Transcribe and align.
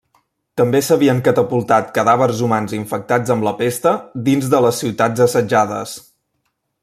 També 0.59 0.79
s'havien 0.85 1.19
catapultat 1.27 1.91
cadàvers 1.97 2.41
humans 2.47 2.73
infectats 2.79 3.35
amb 3.37 3.47
la 3.49 3.55
pesta 3.61 3.93
dins 4.31 4.49
de 4.55 4.65
les 4.67 4.83
ciutats 4.85 5.25
assetjades. 5.29 5.97